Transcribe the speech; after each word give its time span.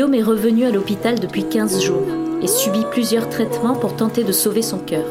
Guillaume 0.00 0.14
est 0.14 0.22
revenu 0.22 0.64
à 0.64 0.70
l'hôpital 0.70 1.20
depuis 1.20 1.44
15 1.44 1.82
jours 1.82 2.06
et 2.40 2.46
subit 2.46 2.86
plusieurs 2.90 3.28
traitements 3.28 3.74
pour 3.74 3.96
tenter 3.96 4.24
de 4.24 4.32
sauver 4.32 4.62
son 4.62 4.78
cœur. 4.78 5.04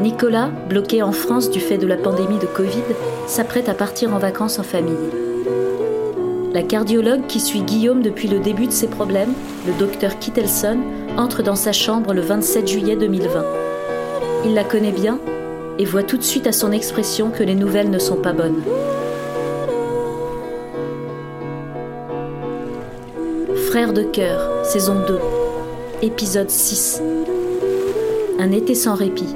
Nicolas, 0.00 0.52
bloqué 0.68 1.02
en 1.02 1.10
France 1.10 1.50
du 1.50 1.58
fait 1.58 1.78
de 1.78 1.86
la 1.88 1.96
pandémie 1.96 2.38
de 2.38 2.46
Covid, 2.46 2.84
s'apprête 3.26 3.68
à 3.68 3.74
partir 3.74 4.14
en 4.14 4.18
vacances 4.18 4.60
en 4.60 4.62
famille. 4.62 4.94
La 6.54 6.62
cardiologue 6.62 7.26
qui 7.26 7.40
suit 7.40 7.62
Guillaume 7.62 8.02
depuis 8.02 8.28
le 8.28 8.38
début 8.38 8.68
de 8.68 8.72
ses 8.72 8.86
problèmes, 8.86 9.32
le 9.66 9.72
docteur 9.76 10.20
Kittelson, 10.20 10.78
entre 11.16 11.42
dans 11.42 11.56
sa 11.56 11.72
chambre 11.72 12.14
le 12.14 12.20
27 12.20 12.68
juillet 12.68 12.94
2020. 12.94 13.44
Il 14.44 14.54
la 14.54 14.62
connaît 14.62 14.92
bien 14.92 15.18
et 15.80 15.84
voit 15.86 16.04
tout 16.04 16.18
de 16.18 16.22
suite 16.22 16.46
à 16.46 16.52
son 16.52 16.70
expression 16.70 17.30
que 17.30 17.42
les 17.42 17.56
nouvelles 17.56 17.90
ne 17.90 17.98
sont 17.98 18.14
pas 18.14 18.32
bonnes. 18.32 18.62
De 23.90 24.04
cœur, 24.04 24.64
saison 24.64 25.04
2, 25.06 25.18
épisode 26.02 26.48
6. 26.48 27.02
Un 28.38 28.52
été 28.52 28.76
sans 28.76 28.94
répit. 28.94 29.34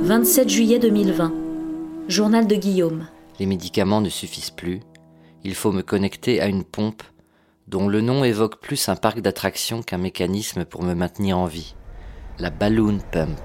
27 0.00 0.48
juillet 0.48 0.78
2020. 0.78 1.32
Journal 2.08 2.46
de 2.46 2.54
Guillaume. 2.56 3.06
Les 3.38 3.44
médicaments 3.44 4.00
ne 4.00 4.08
suffisent 4.08 4.50
plus. 4.50 4.80
Il 5.44 5.54
faut 5.54 5.72
me 5.72 5.82
connecter 5.82 6.40
à 6.40 6.46
une 6.46 6.64
pompe 6.64 7.02
dont 7.68 7.86
le 7.86 8.00
nom 8.00 8.24
évoque 8.24 8.58
plus 8.58 8.88
un 8.88 8.96
parc 8.96 9.20
d'attractions 9.20 9.82
qu'un 9.82 9.98
mécanisme 9.98 10.64
pour 10.64 10.82
me 10.82 10.94
maintenir 10.94 11.38
en 11.38 11.46
vie. 11.46 11.74
La 12.38 12.48
balloon 12.48 12.98
pump. 13.12 13.38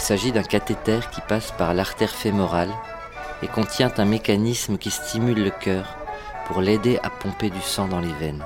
Il 0.00 0.02
s'agit 0.02 0.32
d'un 0.32 0.42
cathéter 0.42 1.00
qui 1.12 1.20
passe 1.20 1.52
par 1.52 1.74
l'artère 1.74 2.08
fémorale 2.08 2.72
et 3.42 3.46
contient 3.48 3.92
un 3.98 4.06
mécanisme 4.06 4.78
qui 4.78 4.90
stimule 4.90 5.44
le 5.44 5.50
cœur 5.50 5.94
pour 6.46 6.62
l'aider 6.62 6.98
à 7.02 7.10
pomper 7.10 7.50
du 7.50 7.60
sang 7.60 7.86
dans 7.86 8.00
les 8.00 8.14
veines, 8.14 8.42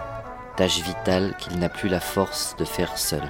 tâche 0.56 0.80
vitale 0.80 1.32
qu'il 1.38 1.60
n'a 1.60 1.68
plus 1.68 1.88
la 1.88 2.00
force 2.00 2.56
de 2.58 2.64
faire 2.64 2.98
seul. 2.98 3.22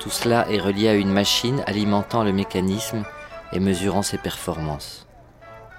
Tout 0.00 0.10
cela 0.10 0.50
est 0.50 0.58
relié 0.58 0.88
à 0.88 0.94
une 0.94 1.12
machine 1.12 1.62
alimentant 1.68 2.24
le 2.24 2.32
mécanisme 2.32 3.04
et 3.52 3.60
mesurant 3.60 4.02
ses 4.02 4.18
performances, 4.18 5.06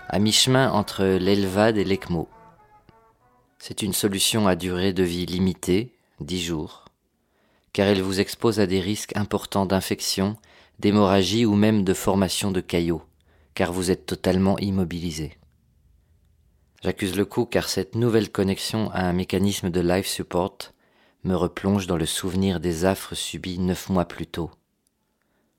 à 0.08 0.20
mi-chemin 0.20 0.72
entre 0.72 1.04
l'ELVAD 1.04 1.78
et 1.78 1.84
l'ECMO. 1.84 2.30
C'est 3.60 3.82
une 3.82 3.94
solution 3.94 4.48
à 4.48 4.56
durée 4.56 4.94
de 4.94 5.04
vie 5.04 5.26
limitée, 5.26 5.92
10 6.22 6.42
jours, 6.42 6.85
car 7.76 7.90
elle 7.90 8.02
vous 8.02 8.22
expose 8.22 8.62
à 8.62 8.68
des 8.68 8.80
risques 8.80 9.18
importants 9.18 9.66
d'infection, 9.66 10.38
d'hémorragie 10.80 11.46
ou 11.46 11.56
même 11.56 11.84
de 11.84 11.94
formation 11.94 12.50
de 12.50 12.62
caillots, 12.62 13.04
car 13.54 13.74
vous 13.74 13.92
êtes 13.92 14.06
totalement 14.06 14.58
immobilisé. 14.60 15.38
J'accuse 16.82 17.18
le 17.18 17.26
coup 17.26 17.46
car 17.46 17.68
cette 17.68 17.96
nouvelle 17.96 18.32
connexion 18.32 18.90
à 18.92 19.02
un 19.02 19.12
mécanisme 19.12 19.70
de 19.72 19.82
life 19.82 20.08
support 20.08 20.58
me 21.26 21.36
replonge 21.36 21.86
dans 21.86 21.98
le 21.98 22.06
souvenir 22.06 22.62
des 22.62 22.86
affres 22.86 23.14
subies 23.14 23.60
neuf 23.60 23.90
mois 23.90 24.06
plus 24.06 24.28
tôt. 24.28 24.52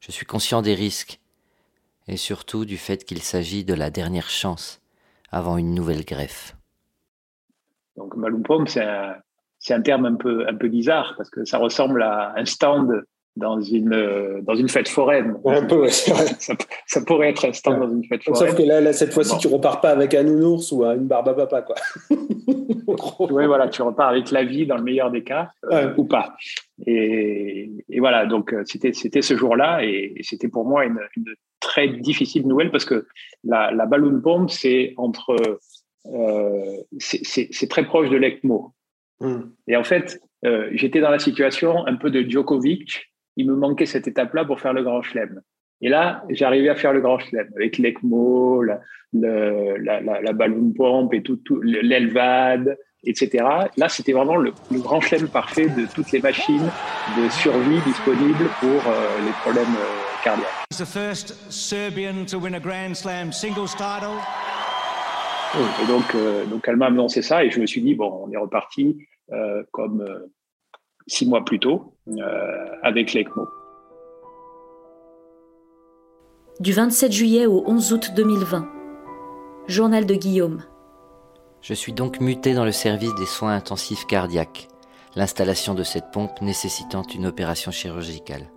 Je 0.01 0.11
suis 0.11 0.25
conscient 0.25 0.62
des 0.62 0.75
risques 0.75 1.20
et 2.08 2.17
surtout 2.17 2.64
du 2.64 2.78
fait 2.78 3.05
qu'il 3.05 3.20
s'agit 3.20 3.62
de 3.62 3.75
la 3.75 3.91
dernière 3.91 4.30
chance 4.30 4.80
avant 5.30 5.58
une 5.58 5.75
nouvelle 5.75 6.07
greffe. 6.07 6.57
Donc 7.95 8.14
c'est 8.68 8.83
un, 8.83 9.17
un, 9.75 9.83
terme 9.83 10.07
un 10.07 10.15
peu, 10.15 10.47
un 10.49 10.55
peu 10.55 10.69
bizarre 10.69 11.15
parce 11.17 11.31
que 11.31 11.45
ça 11.45 11.59
ressemble 11.59 12.03
à 12.03 12.35
un 12.37 12.45
stand 12.45 13.05
dans 13.37 13.61
une, 13.61 14.41
dans 14.43 14.55
une 14.55 14.69
fête 14.69 14.89
foraine. 14.89 15.37
Un 15.45 15.67
peu, 15.67 15.89
ça, 15.89 17.05
pourrait 17.07 17.31
être 17.31 17.47
un 17.47 17.53
stand 17.53 17.81
dans 17.81 17.91
une 17.91 18.05
fête 18.05 18.25
foraine. 18.25 18.49
Sauf 18.49 18.57
que 18.57 18.63
là, 18.63 18.93
cette 18.93 19.13
fois-ci, 19.13 19.37
tu 19.39 19.49
repars 19.49 19.81
pas 19.81 19.91
avec 19.91 20.15
un 20.15 20.23
nounours 20.23 20.73
ou 20.73 20.85
une 20.85 21.07
barbe 21.07 21.29
à 21.29 21.35
papa. 21.35 21.63
Quoi. 21.63 21.77
oui, 23.31 23.47
voilà, 23.47 23.69
tu 23.69 23.83
repars 23.83 24.09
avec 24.09 24.31
la 24.31 24.45
vie 24.45 24.67
dans 24.67 24.77
le 24.77 24.83
meilleur 24.83 25.11
des 25.11 25.23
cas, 25.23 25.51
euh, 25.71 25.93
ou 25.97 26.05
pas. 26.05 26.35
Et, 26.87 27.71
et, 27.89 28.01
voilà, 28.01 28.27
donc 28.27 28.53
euh, 28.53 28.63
c'était, 28.65 28.93
c'était 28.93 29.23
ce 29.23 29.37
jour-là 29.37 29.85
et, 29.85 30.15
c'était 30.23 30.48
pour 30.48 30.65
moi 30.65 30.85
une, 30.85 31.01
une, 31.17 31.35
très 31.61 31.89
difficile 31.89 32.47
nouvelle 32.47 32.71
parce 32.71 32.85
que 32.85 33.07
la, 33.43 33.71
la 33.71 33.87
balloon 33.87 34.19
bomb, 34.19 34.48
c'est 34.48 34.95
entre. 34.97 35.37
Euh, 36.07 36.77
c'est, 36.98 37.48
c'est, 37.51 37.69
très 37.69 37.85
proche 37.85 38.09
de 38.09 38.17
l'ECMO. 38.17 38.73
Hmm. 39.21 39.51
Et 39.67 39.77
en 39.77 39.85
fait, 39.85 40.21
euh, 40.45 40.69
j'étais 40.73 41.01
dans 41.01 41.11
la 41.11 41.19
situation 41.19 41.87
un 41.87 41.97
peu 41.97 42.11
de 42.11 42.29
Djokovic 42.29 43.11
il 43.37 43.47
me 43.47 43.55
manquait 43.55 43.87
cette 43.87 44.09
étape-là 44.09 44.45
pour 44.45 44.61
faire 44.61 44.73
le 44.73 44.83
grand 44.83 45.03
chelem. 45.03 45.41
Et 45.83 45.89
là, 45.89 46.25
j'arrivais 46.31 46.71
à 46.71 46.75
faire 46.75 46.93
le 46.93 47.01
grand 47.01 47.19
chelem 47.19 47.49
avec 47.55 47.79
l'ECMO, 47.79 48.63
la, 48.63 48.81
la, 49.13 50.01
la, 50.01 50.33
ballon 50.33 50.73
pompe 50.75 51.13
et 51.13 51.23
tout, 51.23 51.37
tout 51.37 51.61
l'ELVAD, 51.61 52.79
etc. 53.05 53.45
Là, 53.77 53.89
c'était 53.89 54.13
vraiment 54.13 54.37
le, 54.37 54.53
grand 54.73 55.01
chelem 55.01 55.29
parfait 55.29 55.69
de 55.69 55.87
toutes 55.95 56.13
les 56.13 56.21
machines 56.21 56.71
de 57.19 57.29
survie 57.29 57.81
disponibles 57.85 58.48
pour 58.61 58.69
euh, 58.69 59.25
les 59.25 59.33
problèmes 59.43 59.65
euh, 59.65 60.25
cardiaques. 60.25 60.47
Et 65.83 65.86
donc, 65.86 66.14
euh, 66.14 66.44
donc 66.46 66.68
elle 66.68 66.77
m'a 66.77 66.86
annoncé 66.86 67.22
ça 67.22 67.44
et 67.44 67.50
je 67.50 67.61
me 67.61 67.67
suis 67.67 67.83
dit, 67.83 67.94
bon, 67.94 68.27
on 68.27 68.30
est 68.30 68.36
reparti 68.36 69.06
comme 69.72 70.05
six 71.06 71.27
mois 71.27 71.44
plus 71.44 71.58
tôt 71.58 71.94
euh, 72.08 72.67
avec 72.83 73.12
l'ECMO. 73.12 73.48
Du 76.61 76.72
27 76.72 77.12
juillet 77.12 77.46
au 77.46 77.62
11 77.67 77.92
août 77.92 78.11
2020. 78.17 78.68
Journal 79.68 80.06
de 80.06 80.14
Guillaume. 80.14 80.62
Je 81.61 81.74
suis 81.74 81.92
donc 81.92 82.20
muté 82.20 82.55
dans 82.55 82.64
le 82.64 82.73
service 82.73 83.14
des 83.14 83.27
soins 83.27 83.55
intensifs 83.55 84.06
cardiaques, 84.06 84.68
l'installation 85.17 85.74
de 85.74 85.83
cette 85.83 86.11
pompe 86.12 86.40
nécessitant 86.40 87.02
une 87.02 87.27
opération 87.27 87.70
chirurgicale. 87.70 88.50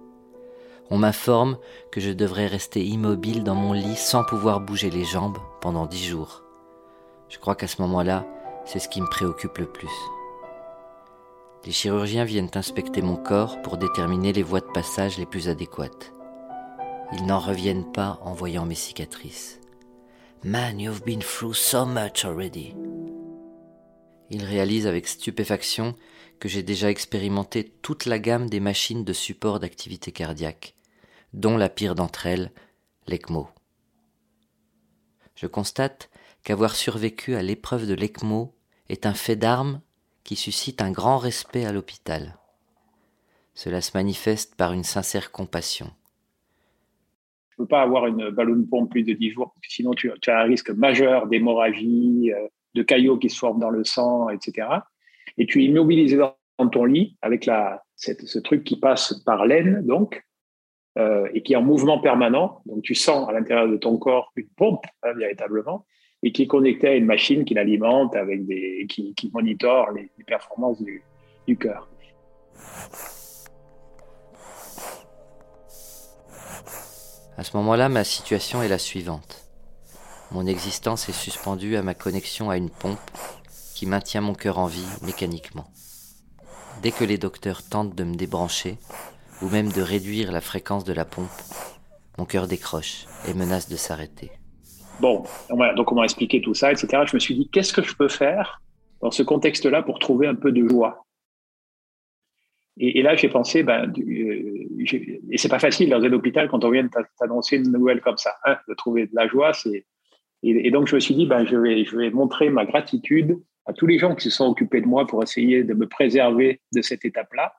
On 0.92 0.98
m'informe 0.98 1.58
que 1.92 2.00
je 2.00 2.12
devrais 2.12 2.48
rester 2.48 2.84
immobile 2.84 3.44
dans 3.44 3.56
mon 3.56 3.74
lit 3.74 3.96
sans 3.96 4.24
pouvoir 4.24 4.60
bouger 4.60 4.90
les 4.90 5.06
jambes 5.06 5.38
pendant 5.62 5.86
dix 5.86 6.04
jours. 6.04 6.44
Je 7.30 7.38
crois 7.38 7.56
qu'à 7.56 7.68
ce 7.68 7.82
moment-là, 7.82 8.26
c'est 8.66 8.80
ce 8.80 8.90
qui 8.90 9.02
me 9.02 9.10
préoccupe 9.10 9.60
le 9.60 9.72
plus. 9.72 9.92
Les 11.66 11.72
chirurgiens 11.72 12.26
viennent 12.26 12.52
inspecter 12.56 13.02
mon 13.02 13.16
corps 13.16 13.62
pour 13.62 13.78
déterminer 13.78 14.34
les 14.34 14.44
voies 14.44 14.62
de 14.62 14.72
passage 14.72 15.18
les 15.18 15.26
plus 15.26 15.50
adéquates. 15.50 16.14
Ils 17.14 17.26
n'en 17.26 17.40
reviennent 17.40 17.92
pas 17.92 18.20
en 18.24 18.34
voyant 18.34 18.66
mes 18.66 18.76
cicatrices. 18.76 19.60
Man, 20.44 20.80
you've 20.80 21.04
been 21.04 21.20
through 21.20 21.54
so 21.54 21.86
much 21.86 22.24
already. 22.24 22.76
Ils 24.30 24.46
réalisent 24.46 24.88
avec 24.88 25.08
stupéfaction 25.08 25.96
que 26.40 26.48
j'ai 26.48 26.64
déjà 26.64 26.90
expérimenté 26.90 27.74
toute 27.82 28.06
la 28.06 28.20
gamme 28.20 28.50
des 28.50 28.60
machines 28.60 29.04
de 29.04 29.14
support 29.14 29.60
d'activité 29.60 30.12
cardiaque, 30.12 30.76
dont 31.34 31.58
la 31.58 31.68
pire 31.68 31.96
d'entre 31.96 32.26
elles, 32.26 32.52
l'ECMO. 33.08 33.50
Je 35.36 35.48
constate 35.48 36.10
qu'avoir 36.44 36.76
survécu 36.76 37.36
à 37.36 37.42
l'épreuve 37.42 37.88
de 37.88 37.94
l'ECMO 37.94 38.54
est 38.90 39.06
un 39.06 39.14
fait 39.14 39.36
d'armes 39.36 39.82
qui 40.24 40.36
suscite 40.36 40.82
un 40.82 40.92
grand 40.92 41.18
respect 41.18 41.66
à 41.66 41.72
l'hôpital. 41.72 42.38
Cela 43.54 43.82
se 43.82 43.92
manifeste 43.96 44.56
par 44.56 44.74
une 44.74 44.84
sincère 44.84 45.32
compassion. 45.32 45.88
Je 47.50 47.62
ne 47.62 47.66
peux 47.66 47.68
pas 47.68 47.82
avoir 47.82 48.08
une 48.08 48.30
ballon 48.30 48.64
pompe 48.70 48.92
plus 48.92 49.04
de 49.04 49.14
10 49.14 49.32
jours, 49.32 49.54
sinon 49.68 49.92
tu, 49.94 50.12
as 50.12 50.40
un 50.40 50.44
risque 50.44 50.70
majeur 50.70 51.28
d'hémorragie, 51.28 52.32
euh, 52.34 52.48
de 52.76 52.84
caillots 52.84 53.18
qui 53.18 53.30
se 53.30 53.38
forment 53.38 53.60
dans 53.60 53.70
le 53.70 53.84
sang, 53.84 54.30
etc. 54.30 54.68
Et 55.38 55.46
tu 55.46 55.62
es 55.62 55.66
immobilisé 55.66 56.18
dans 56.18 56.70
ton 56.70 56.86
lit 56.86 57.18
avec 57.22 57.50
ce 57.96 58.40
truc 58.40 58.64
qui 58.64 58.80
passe 58.80 59.14
par 59.26 59.46
l'aine, 59.46 59.82
donc, 59.86 60.24
euh, 60.98 61.28
et 61.34 61.44
qui 61.44 61.54
est 61.54 61.56
en 61.56 61.62
mouvement 61.62 62.00
permanent. 62.00 62.62
Donc 62.66 62.84
tu 62.84 62.96
sens 62.96 63.28
à 63.28 63.34
l'intérieur 63.34 63.68
de 63.68 63.78
ton 63.78 63.98
corps 63.98 64.32
une 64.36 64.50
pompe, 64.56 64.86
hein, 65.04 65.14
véritablement 65.14 65.86
et 66.24 66.32
qui 66.32 66.44
est 66.44 66.48
connecté 66.48 66.88
à 66.88 66.96
une 66.96 67.06
machine 67.06 67.46
qui 67.46 67.54
l'alimente 67.54 68.16
avec 68.16 68.46
des, 68.46 68.86
qui, 68.90 69.14
qui 69.16 69.32
monitore 69.34 69.92
les, 69.92 70.10
performances 70.26 70.82
du, 70.82 71.02
du 71.48 71.58
cœur. 71.58 71.88
À 77.38 77.44
ce 77.44 77.56
moment-là, 77.58 77.88
ma 77.88 78.04
situation 78.04 78.62
est 78.62 78.68
la 78.68 78.78
suivante. 78.78 79.50
Mon 80.32 80.46
existence 80.46 81.10
est 81.10 81.14
suspendue 81.14 81.78
à 81.78 81.82
ma 81.82 81.94
connexion 81.94 82.50
à 82.50 82.58
une 82.58 82.70
pompe 82.70 83.00
qui 83.74 83.86
maintient 83.86 84.22
mon 84.22 84.34
cœur 84.34 84.60
en 84.60 84.68
vie 84.68 84.86
mécaniquement. 85.04 85.72
Dès 86.84 86.92
que 86.92 87.06
les 87.06 87.18
docteurs 87.18 87.64
tentent 87.64 87.96
de 87.96 88.04
me 88.04 88.16
débrancher, 88.16 88.78
ou 89.42 89.48
même 89.48 89.72
de 89.72 89.82
réduire 89.82 90.32
la 90.32 90.42
fréquence 90.42 90.84
de 90.84 90.94
la 90.94 91.06
pompe, 91.06 91.30
mon 92.18 92.26
cœur 92.26 92.48
décroche 92.48 93.06
et 93.28 93.34
menace 93.34 93.70
de 93.70 93.78
s'arrêter. 93.78 94.32
Bon, 95.00 95.24
donc 95.76 95.92
on 95.92 95.96
m'a 95.96 96.04
expliqué 96.04 96.42
tout 96.42 96.54
ça, 96.54 96.72
etc. 96.72 97.04
Je 97.06 97.16
me 97.16 97.20
suis 97.20 97.36
dit, 97.36 97.50
qu'est-ce 97.50 97.74
que 97.74 97.82
je 97.82 97.96
peux 97.96 98.10
faire 98.10 98.62
dans 99.02 99.12
ce 99.12 99.24
contexte-là 99.24 99.82
pour 99.82 100.00
trouver 100.00 100.28
un 100.28 100.36
peu 100.36 100.52
de 100.52 100.68
joie? 100.68 101.06
Et, 102.82 103.02
là, 103.02 103.16
j'ai 103.16 103.28
pensé, 103.28 103.62
ben, 103.62 103.92
euh, 103.98 105.20
et 105.30 105.38
c'est 105.38 105.50
pas 105.50 105.60
facile 105.60 105.90
dans 105.90 106.02
un 106.02 106.14
hôpital 106.14 106.48
quand 106.48 106.64
on 106.64 106.70
vient 106.70 106.88
t'annoncer 107.18 107.58
une 107.58 107.72
nouvelle 107.72 108.00
comme 108.00 108.18
ça, 108.18 108.36
hein, 108.46 108.58
de 108.70 108.74
trouver 108.74 109.06
de 109.06 109.12
la 109.14 109.28
joie. 109.28 109.52
Et, 110.44 110.72
donc 110.72 110.88
je 110.88 110.96
me 110.96 111.00
suis 111.02 111.14
dit, 111.14 111.28
je 111.28 111.58
vais, 111.58 111.84
je 111.84 111.98
vais 111.98 112.10
montrer 112.10 112.50
ma 112.50 112.66
gratitude 112.66 113.38
à 113.66 113.74
tous 113.74 113.86
les 113.86 114.00
gens 114.00 114.16
qui 114.16 114.24
se 114.24 114.30
sont 114.30 114.46
occupés 114.46 114.80
de 114.80 114.88
moi 114.88 115.06
pour 115.06 115.22
essayer 115.22 115.64
de 115.66 115.74
me 115.74 115.88
préserver 115.88 116.62
de 116.74 116.82
cette 116.82 117.04
étape-là. 117.04 117.54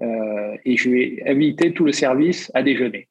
Euh, 0.00 0.56
et 0.64 0.76
je 0.76 0.90
vais 0.90 1.22
inviter 1.26 1.72
tout 1.72 1.84
le 1.84 1.92
service 1.92 2.50
à 2.54 2.64
déjeuner. 2.64 3.08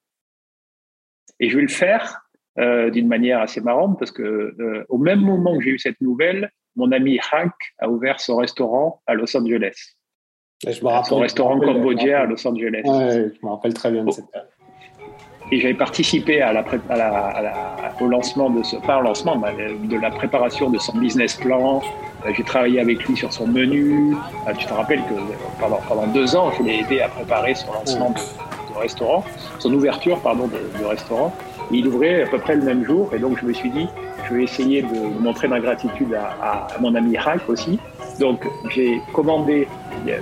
Et 1.39 1.49
je 1.49 1.55
vais 1.55 1.63
le 1.63 1.69
faire 1.69 2.24
euh, 2.57 2.89
d'une 2.89 3.09
manière 3.09 3.41
assez 3.41 3.59
marrante 3.59 3.99
parce 3.99 4.11
que 4.11 4.23
euh, 4.23 4.85
au 4.87 4.97
même 4.97 5.19
moment 5.19 5.57
que 5.57 5.63
j'ai 5.63 5.71
eu 5.71 5.79
cette 5.79 5.99
nouvelle, 5.99 6.49
mon 6.77 6.91
ami 6.93 7.19
Hank 7.33 7.51
a 7.79 7.89
ouvert 7.89 8.21
son 8.21 8.37
restaurant 8.37 9.01
à 9.07 9.13
Los 9.13 9.35
Angeles. 9.35 9.95
je 10.65 10.81
me 10.81 10.87
rappelle, 10.87 11.05
son 11.05 11.19
restaurant 11.19 11.59
cambodgien 11.59 12.19
à 12.19 12.25
Los 12.25 12.47
Angeles. 12.47 12.83
Ouais, 12.85 13.29
je 13.33 13.45
me 13.45 13.51
rappelle 13.51 13.73
très 13.73 13.91
bien 13.91 14.05
de 14.05 14.11
cette 14.11 14.31
période. 14.31 14.49
Et 15.51 15.59
j'avais 15.59 15.73
participé 15.73 16.41
à 16.41 16.53
la, 16.53 16.65
à 16.89 16.95
la, 17.41 17.93
au 17.99 18.07
lancement 18.07 18.49
de 18.49 18.63
ce, 18.63 18.77
pas 18.77 18.99
au 18.99 19.01
lancement, 19.01 19.35
de 19.35 20.01
la 20.01 20.09
préparation 20.09 20.69
de 20.69 20.77
son 20.77 20.97
business 20.97 21.35
plan. 21.35 21.81
Euh, 22.25 22.31
j'ai 22.35 22.43
travaillé 22.43 22.79
avec 22.79 23.03
lui 23.03 23.17
sur 23.17 23.33
son 23.33 23.47
menu. 23.47 24.15
Tu 24.57 24.65
te 24.65 24.73
rappelles 24.73 25.01
que 25.01 25.13
pendant, 25.59 25.81
pendant 25.89 26.07
deux 26.07 26.37
ans, 26.37 26.51
je 26.57 26.63
l'ai 26.63 26.79
aidé 26.79 27.01
à 27.01 27.09
préparer 27.09 27.53
son 27.53 27.73
lancement 27.73 28.11
de, 28.11 28.79
restaurant, 28.79 29.23
son 29.59 29.73
ouverture, 29.73 30.19
pardon, 30.21 30.47
de, 30.47 30.79
de 30.79 30.85
restaurant. 30.85 31.33
Il 31.71 31.87
ouvrait 31.87 32.23
à 32.23 32.27
peu 32.27 32.37
près 32.37 32.55
le 32.55 32.63
même 32.63 32.85
jour. 32.85 33.11
Et 33.13 33.19
donc, 33.19 33.39
je 33.39 33.45
me 33.45 33.53
suis 33.53 33.69
dit, 33.69 33.87
je 34.27 34.35
vais 34.35 34.43
essayer 34.43 34.81
de 34.81 35.21
montrer 35.21 35.47
ma 35.47 35.59
gratitude 35.59 36.13
à, 36.13 36.67
mon 36.79 36.95
ami 36.95 37.17
Hank 37.17 37.47
aussi. 37.47 37.79
Donc, 38.19 38.45
j'ai 38.73 39.01
commandé 39.13 39.67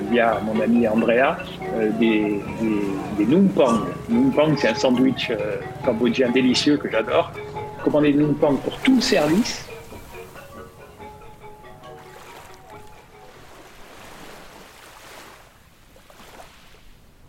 via 0.10 0.40
mon 0.45 0.60
ami 0.62 0.88
Andrea 0.88 1.38
euh, 1.75 1.92
des, 2.00 2.42
des, 3.18 3.25
des 3.25 3.38
Pang. 3.56 3.81
c'est 4.57 4.69
un 4.69 4.75
sandwich 4.75 5.30
euh, 5.30 5.57
cambodgien 5.86 6.30
délicieux 6.30 6.78
que 6.78 6.90
j'adore. 6.90 7.31
Commandé 7.84 8.13
des 8.13 8.24
Pang 8.40 8.56
pour 8.57 8.78
tout 8.80 8.95
le 8.95 9.01
service. 9.01 9.68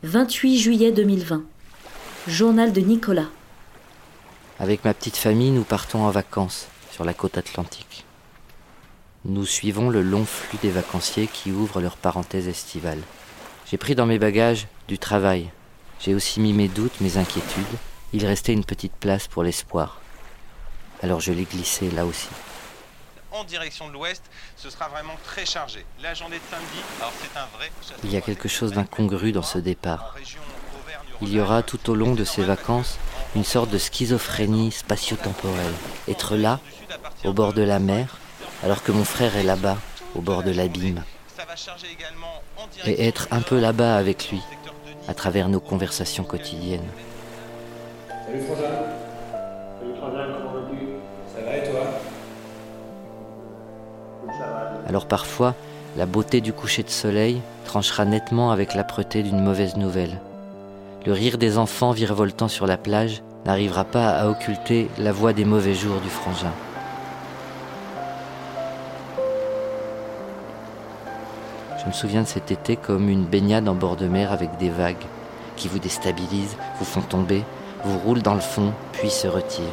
«28 0.07 0.59
juillet 0.59 0.93
2020. 0.93 1.43
Journal 2.29 2.73
de 2.73 2.81
Nicolas. 2.81 3.29
Avec 4.61 4.85
ma 4.85 4.95
petite 4.95 5.17
famille, 5.17 5.51
nous 5.51 5.65
partons 5.65 6.05
en 6.05 6.11
vacances 6.11 6.69
sur 6.93 7.05
la 7.05 7.13
côte 7.13 7.37
atlantique. 7.37 8.05
Nous 9.25 9.47
suivons 9.47 9.91
le 9.91 10.01
long 10.01 10.25
flux 10.25 10.59
des 10.63 10.71
vacanciers 10.71 11.27
qui 11.27 11.51
ouvrent 11.51 11.81
leur 11.81 11.97
parenthèse 11.97 12.47
estivale. 12.47 13.01
J'ai 13.67 13.79
pris 13.79 13.97
dans 13.97 14.07
mes 14.07 14.21
bagages 14.21 14.69
du 14.87 14.97
travail. 14.97 15.51
J'ai 15.99 16.15
aussi 16.15 16.39
mis 16.39 16.53
mes 16.53 16.69
doutes, 16.69 17.01
mes 17.01 17.17
inquiétudes. 17.17 17.65
Il 18.13 18.25
restait 18.27 18.53
une 18.53 18.65
petite 18.65 18.93
place 18.93 19.27
pour 19.27 19.43
l'espoir. 19.43 20.01
Alors 21.03 21.21
je 21.21 21.33
l'ai 21.33 21.45
glissé 21.45 21.91
là 21.91 22.07
aussi. 22.07 22.29
En 23.33 23.43
direction 23.43 23.89
de 23.89 23.95
l'ouest, 23.95 24.23
ce 24.57 24.71
sera 24.71 24.89
vraiment 24.89 25.17
très 25.25 25.45
chargé. 25.45 25.85
La 26.01 26.15
journée 26.15 26.39
de 26.39 26.43
samedi, 26.49 26.79
alors 27.01 27.13
c'est 27.21 27.37
un 27.37 27.47
vrai. 27.57 27.73
Il 28.05 28.13
y 28.13 28.17
a 28.17 28.21
quelque 28.21 28.49
chose 28.49 28.71
d'incongru 28.71 29.33
dans 29.33 29.43
ce 29.43 29.59
départ. 29.59 30.15
Il 31.21 31.33
y 31.33 31.41
aura 31.41 31.65
tout 31.65 31.91
au 31.91 31.97
long 31.97 32.15
de 32.15 32.23
ces 32.23 32.45
vacances 32.45 32.99
une 33.35 33.45
sorte 33.45 33.71
de 33.71 33.79
schizophrénie 33.79 34.71
spatio-temporelle. 34.71 35.73
Être 36.09 36.37
là, 36.37 36.61
au 37.25 37.33
bord 37.33 37.53
de 37.53 37.63
la 37.63 37.79
mer, 37.79 38.19
alors 38.63 38.83
que 38.83 38.93
mon 38.93 39.05
frère 39.05 39.37
est 39.37 39.43
là-bas, 39.43 39.77
au 40.15 40.21
bord 40.21 40.43
de 40.43 40.53
l'abîme. 40.53 41.03
Et 42.87 43.07
être 43.07 43.29
un 43.31 43.41
peu 43.41 43.59
là-bas 43.59 43.97
avec 43.97 44.31
lui, 44.31 44.41
à 45.09 45.15
travers 45.15 45.49
nos 45.49 45.61
conversations 45.61 46.25
quotidiennes. 46.25 46.89
Salut 48.27 48.43
Frangin. 48.43 48.63
Salut 49.81 49.95
Frangin, 49.99 50.27
comment 50.33 50.53
vas-tu? 50.53 50.77
Ça 51.35 51.43
va 51.45 51.57
et 51.57 51.71
toi? 51.71 51.81
Alors 54.87 55.07
parfois, 55.07 55.55
la 55.97 56.07
beauté 56.07 56.41
du 56.41 56.53
coucher 56.53 56.83
de 56.83 56.91
soleil 56.91 57.41
tranchera 57.65 58.05
nettement 58.05 58.51
avec 58.53 58.75
l'âpreté 58.75 59.23
d'une 59.23 59.41
mauvaise 59.41 59.77
nouvelle. 59.77 60.21
Le 61.07 61.13
rire 61.13 61.37
des 61.37 61.59
enfants 61.59 61.91
virevoltant 61.93 62.49
sur 62.49 62.67
la 62.67 62.77
plage 62.77 63.23
n'arrivera 63.45 63.85
pas 63.85 64.11
à 64.11 64.29
occulter 64.29 64.91
la 64.99 65.13
voix 65.13 65.33
des 65.33 65.45
mauvais 65.45 65.75
jours 65.75 66.01
du 66.01 66.09
frangin. 66.09 66.53
Je 71.81 71.87
me 71.87 71.93
souviens 71.93 72.23
de 72.23 72.27
cet 72.27 72.51
été 72.51 72.77
comme 72.77 73.11
une 73.11 73.25
baignade 73.25 73.69
en 73.69 73.75
bord 73.75 73.97
de 73.97 74.07
mer 74.07 74.33
avec 74.33 74.57
des 74.57 74.71
vagues 74.71 75.05
qui 75.57 75.69
vous 75.69 75.79
déstabilisent, 75.79 76.57
vous 76.79 76.85
font 76.85 77.03
tomber, 77.03 77.45
vous 77.85 77.99
roulent 77.99 78.23
dans 78.23 78.35
le 78.35 78.41
fond, 78.41 78.73
puis 78.93 79.11
se 79.11 79.29
retirent. 79.29 79.65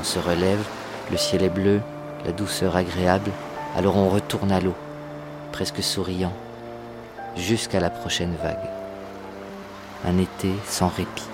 On 0.00 0.04
se 0.04 0.18
relève, 0.18 0.64
le 1.10 1.16
ciel 1.16 1.42
est 1.42 1.50
bleu, 1.50 1.80
la 2.24 2.32
douceur 2.32 2.76
agréable, 2.76 3.30
alors 3.76 3.96
on 3.96 4.08
retourne 4.08 4.50
à 4.50 4.60
l'eau, 4.60 4.74
presque 5.52 5.82
souriant, 5.82 6.32
jusqu'à 7.36 7.80
la 7.80 7.90
prochaine 7.90 8.34
vague. 8.42 8.70
Un 10.06 10.18
été 10.18 10.50
sans 10.66 10.88
répit. 10.88 11.29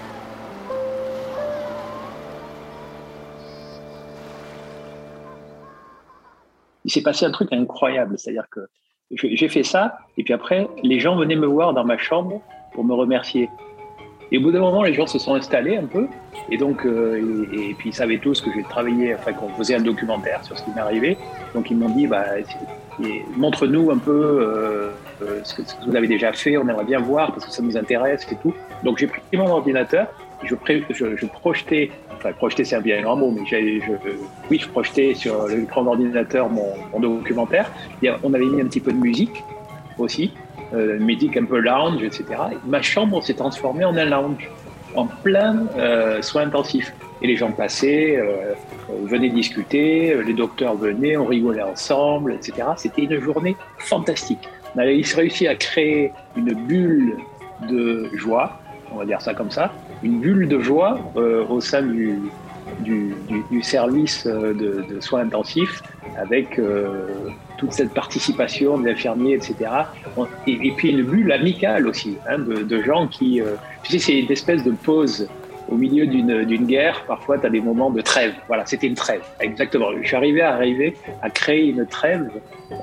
Il 6.87 6.93
s'est 6.93 7.03
passé 7.03 7.27
un 7.27 7.33
truc 7.33 7.53
incroyable, 7.53 8.17
c'est-à-dire 8.17 8.47
que 8.49 8.61
j'ai 9.11 9.49
fait 9.49 9.65
ça, 9.65 9.99
et 10.17 10.23
puis 10.23 10.33
après, 10.33 10.69
les 10.85 11.01
gens 11.01 11.17
venaient 11.17 11.37
me 11.37 11.47
voir 11.47 11.75
dans 11.75 11.85
ma 11.85 11.99
chambre 11.99 12.41
pour 12.73 12.85
me 12.85 12.95
remercier. 12.95 13.51
Et 14.31 14.39
au 14.39 14.41
bout 14.41 14.53
d'un 14.53 14.61
moment, 14.61 14.85
les 14.85 14.95
gens 14.95 15.07
se 15.09 15.19
sont 15.19 15.35
installés 15.35 15.77
un 15.77 15.87
peu, 15.87 16.07
et 16.49 16.57
donc, 16.57 16.87
euh, 16.87 17.47
et, 17.53 17.75
puis 17.75 17.91
ils 17.91 17.95
savaient 17.95 18.19
tous 18.19 18.41
que 18.41 18.53
j'ai 18.53 18.63
travaillé, 18.63 19.17
enfin 19.17 19.33
qu'on 19.33 19.49
faisait 19.51 19.75
un 19.75 19.81
documentaire 19.81 20.45
sur 20.45 20.57
ce 20.57 20.63
qui 20.63 20.71
m'est 20.71 20.81
arrivé. 20.81 21.19
Donc 21.55 21.71
ils 21.73 21.77
m'ont 21.77 21.89
dit, 21.89 22.07
bah, 22.07 22.25
montre-nous 23.37 23.91
un 23.91 23.99
peu 23.99 24.13
euh, 24.13 24.91
euh, 25.23 25.41
ce, 25.43 25.57
que, 25.57 25.63
vous 25.87 25.97
avez 25.97 26.07
déjà 26.07 26.33
fait, 26.33 26.57
on 26.57 26.69
aimerait 26.69 26.85
bien 26.85 27.01
voir 27.01 27.33
parce 27.33 27.47
que 27.47 27.53
ça 27.53 27.63
nous 27.63 27.77
intéresse 27.77 28.27
et 28.31 28.37
tout. 28.37 28.55
Donc 28.85 28.99
j'ai 28.99 29.09
pris 29.09 29.21
mon 29.33 29.49
ordinateur, 29.49 30.07
je, 30.45 30.55
je, 30.91 31.17
je 31.17 31.27
projetais 31.27 31.91
enfin 32.17 32.33
projeter 32.33 32.65
c'est 32.65 32.77
un 32.77 32.81
bien 32.81 33.03
grand 33.03 33.17
mot, 33.17 33.31
mais 33.31 33.47
je, 33.47 33.93
oui, 34.51 34.59
je 34.59 34.69
projetais 34.69 35.15
sur 35.15 35.47
l'écran 35.47 35.85
d'ordinateur 35.85 36.49
mon, 36.49 36.75
mon, 36.93 37.01
documentaire. 37.01 37.71
on 38.23 38.35
avait 38.35 38.45
mis 38.45 38.61
un 38.61 38.67
petit 38.67 38.81
peu 38.81 38.93
de 38.93 38.99
musique 38.99 39.45
aussi, 39.99 40.33
euh, 40.75 40.99
musique 40.99 41.37
un 41.37 41.45
peu 41.45 41.59
lounge, 41.59 42.03
etc. 42.03 42.25
ma 42.67 42.83
chambre 42.83 43.23
s'est 43.23 43.35
transformée 43.35 43.85
en 43.85 43.97
un 43.97 44.05
lounge, 44.05 44.51
en 44.95 45.07
plein 45.07 45.67
euh, 45.77 46.23
soins 46.23 46.43
intensifs. 46.43 46.93
Et 47.23 47.27
les 47.27 47.37
gens 47.37 47.51
passaient, 47.51 48.17
euh, 48.17 48.53
venaient 49.05 49.31
discuter, 49.31 50.15
les 50.23 50.35
docteurs 50.35 50.77
venaient, 50.77 51.17
on 51.17 51.25
rigolait 51.25 51.63
ensemble, 51.63 52.35
etc. 52.35 52.69
C'était 52.77 53.05
une 53.05 53.21
journée 53.21 53.57
fantastique. 53.79 54.47
On 54.75 54.81
avait 54.81 55.01
réussi 55.15 55.49
à 55.49 55.55
créer 55.55 56.13
une 56.37 56.53
bulle 56.53 57.17
de 57.71 58.11
joie, 58.15 58.61
on 58.97 59.01
va 59.01 59.05
dire 59.05 59.21
ça 59.21 59.35
comme 59.35 59.51
ça, 59.51 59.73
une 60.03 60.21
bulle 60.21 60.49
de 60.49 60.59
joie 60.61 60.99
euh, 61.17 61.45
au 61.49 61.61
sein 61.61 61.83
du, 61.83 62.19
du, 62.81 63.63
service 63.63 64.27
euh, 64.27 64.55
de, 64.55 65.01
soins 65.01 65.21
intensifs 65.21 65.83
avec 66.17 66.59
euh, 66.59 67.07
toute 67.59 67.73
cette 67.73 67.93
participation 67.93 68.79
des 68.79 68.93
infirmiers, 68.93 69.35
etc. 69.35 69.55
Et, 70.47 70.73
puis 70.73 70.91
une 70.91 71.03
bulle 71.03 71.31
amicale 71.31 71.87
aussi, 71.87 72.17
hein, 72.29 72.39
de, 72.39 72.83
gens 72.83 73.07
qui... 73.07 73.43
c'est 73.85 74.19
une 74.21 74.33
espèce 74.33 74.65
de 74.65 74.73
pause 74.73 75.29
au 75.69 75.77
milieu 75.77 76.07
d'une 76.07 76.67
guerre, 76.67 77.05
parfois, 77.07 77.39
tu 77.39 77.47
as 77.47 77.51
des 77.51 77.61
moments 77.61 77.91
de 77.91 78.01
trêve. 78.01 78.35
Voilà, 78.47 78.65
c'était 78.67 78.87
une 78.87 78.95
trêve, 78.95 79.23
exactement. 79.41 79.89
Je 80.01 80.07
suis 80.07 80.17
arrivé 80.17 80.41
à 80.41 80.55
arriver 80.55 80.97
à 81.23 81.31
créer 81.31 81.71
une 81.71 81.87
trêve 81.87 82.31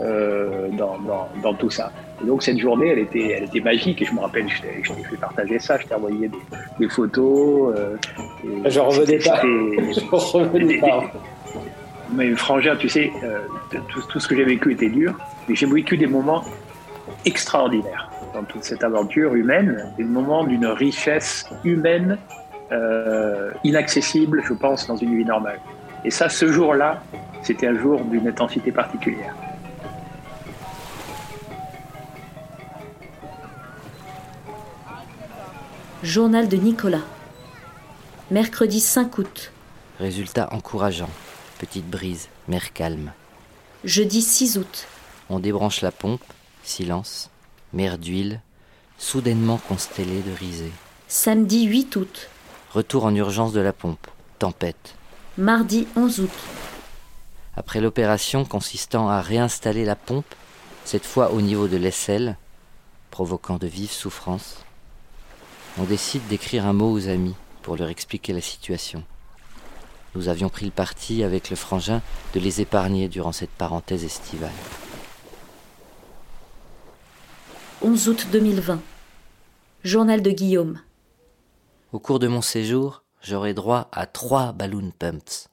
euh, 0.02 0.70
dans, 0.70 0.98
dans, 1.00 1.30
dans, 1.42 1.54
tout 1.54 1.70
ça. 1.70 1.92
Et 2.22 2.28
donc 2.28 2.44
cette 2.44 2.58
journée, 2.60 2.90
elle 2.90 3.00
était, 3.00 3.36
elle 3.38 3.44
était 3.44 3.62
magique. 3.62 4.02
Et 4.02 4.06
je 4.06 4.13
me 4.13 4.20
rappelle, 4.20 4.48
je 4.50 4.62
t'ai 4.62 5.04
fait 5.04 5.18
partager 5.18 5.60
ça, 5.60 5.78
je 5.78 5.88
t'ai 5.88 5.96
envoyé 5.96 6.28
des, 6.28 6.38
des 6.80 6.90
photos. 6.90 7.74
Euh, 7.78 7.98
et 8.66 8.70
je 8.70 8.80
revenais 8.80 9.20
pas. 9.20 9.42
je 9.44 10.10
revenais 10.10 10.78
pas. 10.80 11.04
Mais 12.12 12.36
Frangin, 12.36 12.75
tu 12.75 12.90
sais, 12.90 13.12
euh, 13.24 13.40
tout, 13.72 14.02
tout, 14.10 14.20
ce 14.20 14.28
que 14.28 14.36
j'ai 14.36 14.44
vécu 14.44 14.74
était 14.74 14.90
dur, 14.90 15.16
mais 15.48 15.56
j'ai 15.56 15.66
vécu 15.66 15.98
des 15.98 16.06
moments 16.06 16.44
extraordinaires 17.25 18.10
dans 18.34 18.44
toute 18.44 18.63
cette 18.63 18.84
aventure 18.84 19.36
humaine, 19.36 19.94
des 19.98 20.04
moments 20.04 20.44
d'une 20.44 20.66
richesse 20.66 21.50
humaine 21.63 22.18
euh, 22.72 23.51
inaccessible, 23.63 24.41
je 24.48 24.53
pense, 24.53 24.88
dans 24.88 24.96
une 24.96 25.17
vie 25.17 25.25
normale. 25.25 25.60
Et 26.05 26.12
ça, 26.12 26.29
ce 26.29 26.51
jour-là, 26.51 27.03
c'était 27.41 27.67
un 27.67 27.77
jour 27.77 28.03
d'une 28.05 28.27
intensité 28.27 28.72
particulière. 28.72 29.36
Journal 36.03 36.50
de 36.50 36.58
Nicolas. 36.58 37.03
Mercredi 38.29 38.79
5 38.79 39.17
août. 39.17 39.51
Résultat 40.00 40.50
encourageant. 40.51 41.10
Petite 41.60 41.89
brise, 41.89 42.27
mer 42.48 42.74
calme. 42.74 43.13
Jeudi 43.86 44.22
6 44.22 44.58
août. 44.58 44.88
On 45.29 45.39
débranche 45.39 45.82
la 45.82 45.91
pompe, 45.91 46.24
silence, 46.63 47.29
mer 47.72 47.98
d'huile, 47.98 48.41
soudainement 48.98 49.58
constellée 49.58 50.22
de 50.22 50.34
risées. 50.38 50.72
Samedi 51.08 51.63
8 51.65 51.96
août. 51.96 52.29
Retour 52.74 53.06
en 53.06 53.13
urgence 53.13 53.53
de 53.53 53.60
la 53.60 53.72
pompe. 53.72 54.08
Tempête. 54.39 54.96
Mardi 55.38 55.86
11 55.96 56.22
août. 56.22 56.30
Après 57.56 57.80
l'opération 57.80 58.46
consistant 58.46 59.10
à 59.10 59.22
réinstaller 59.22 59.86
la 59.86 59.96
pompe, 59.96 60.25
cette 60.84 61.06
fois 61.06 61.34
au 61.34 61.42
niveau 61.42 61.68
de 61.68 61.77
l'aisselle, 61.77 62.36
provoquant 63.12 63.58
de 63.58 63.68
vives 63.68 63.92
souffrances, 63.92 64.58
on 65.77 65.84
décide 65.84 66.27
d'écrire 66.30 66.65
un 66.65 66.74
mot 66.74 66.92
aux 66.92 67.10
amis 67.10 67.36
pour 67.62 67.77
leur 67.77 67.89
expliquer 67.89 68.34
la 68.34 68.42
situation. 68.42 69.03
Nous 70.15 70.27
avions 70.27 70.50
pris 70.50 70.65
le 70.65 70.72
parti 70.72 71.24
avec 71.24 71.51
le 71.51 71.56
frangin 71.56 72.01
de 72.34 72.39
les 72.39 72.60
épargner 72.60 73.08
durant 73.08 73.34
cette 73.34 73.51
parenthèse 73.51 74.03
estivale. 74.03 74.50
11 77.84 78.10
août 78.10 78.27
2020. 78.32 78.82
Journal 79.84 80.24
de 80.24 80.32
Guillaume. 80.32 80.80
Au 81.94 82.00
cours 82.00 82.18
de 82.18 82.28
mon 82.28 82.42
séjour, 82.42 83.04
j'aurai 83.22 83.54
droit 83.54 83.88
à 83.92 84.08
trois 84.08 84.52
balloon 84.52 84.92
pumps. 84.98 85.48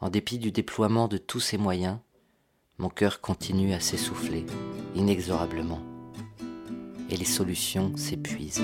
En 0.00 0.08
dépit 0.08 0.38
du 0.38 0.52
déploiement 0.52 1.06
de 1.06 1.18
tous 1.18 1.40
ces 1.40 1.58
moyens, 1.58 1.98
mon 2.78 2.88
cœur 2.88 3.20
continue 3.20 3.74
à 3.74 3.80
s'essouffler, 3.80 4.46
inexorablement, 4.94 5.82
et 7.10 7.16
les 7.18 7.26
solutions 7.26 7.94
s'épuisent. 7.94 8.62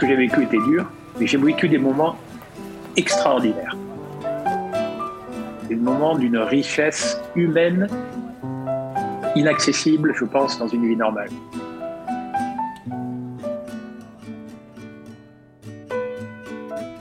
Que 0.00 0.06
j'ai 0.06 0.16
vécu 0.16 0.42
était 0.42 0.58
dur, 0.58 0.90
mais 1.18 1.26
j'ai 1.26 1.36
vécu 1.36 1.68
des 1.68 1.78
moments 1.78 2.16
extraordinaires. 2.96 3.76
Des 5.68 5.76
moments 5.76 6.16
d'une 6.16 6.38
richesse 6.38 7.20
humaine 7.36 7.86
inaccessible, 9.36 10.12
je 10.16 10.24
pense, 10.24 10.58
dans 10.58 10.68
une 10.68 10.88
vie 10.88 10.96
normale. 10.96 11.28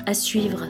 À 0.06 0.14
suivre. 0.14 0.68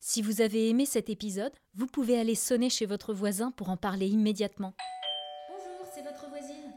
Si 0.00 0.22
vous 0.22 0.40
avez 0.40 0.68
aimé 0.68 0.86
cet 0.86 1.10
épisode, 1.10 1.52
vous 1.74 1.86
pouvez 1.86 2.18
aller 2.18 2.34
sonner 2.34 2.70
chez 2.70 2.86
votre 2.86 3.12
voisin 3.12 3.50
pour 3.50 3.70
en 3.70 3.76
parler 3.76 4.06
immédiatement. 4.06 4.74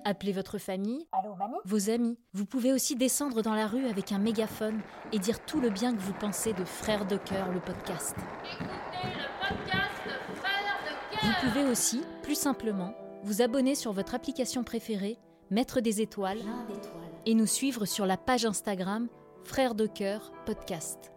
Appelez 0.04 0.32
votre 0.32 0.58
famille, 0.58 1.06
vos 1.66 1.90
amis. 1.90 2.18
Vous 2.34 2.46
pouvez 2.46 2.74
aussi 2.74 2.96
descendre 2.96 3.42
dans 3.42 3.54
la 3.54 3.68
rue 3.68 3.86
avec 3.88 4.12
un 4.12 4.18
mégaphone 4.18 4.80
et 5.12 5.20
dire 5.20 5.44
tout 5.46 5.62
le 5.62 5.70
bien 5.70 5.94
que 5.96 6.02
vous 6.02 6.14
pensez 6.14 6.54
de 6.54 6.64
Frères 6.66 7.06
de 7.06 7.18
Cœur, 7.18 7.52
le 7.52 7.60
podcast. 7.60 8.16
Écoutez 8.52 8.68
le 9.16 9.48
podcast 9.48 10.02
de 10.06 10.36
Frères 10.36 10.80
de 10.86 11.16
Cœur. 11.16 11.24
Vous 11.24 11.48
pouvez 11.50 11.70
aussi, 11.70 12.02
plus 12.24 12.36
simplement, 12.36 12.94
vous 13.24 13.42
abonner 13.42 13.76
sur 13.76 13.94
votre 13.94 14.16
application 14.16 14.64
préférée, 14.64 15.20
mettre 15.52 15.82
des 15.82 16.02
étoiles 16.02 16.42
et 17.28 17.36
nous 17.36 17.46
suivre 17.48 17.86
sur 17.86 18.06
la 18.08 18.18
page 18.18 18.46
Instagram 18.46 19.08
Frères 19.44 19.76
de 19.76 19.86
Cœur 19.86 20.32
Podcast. 20.46 21.12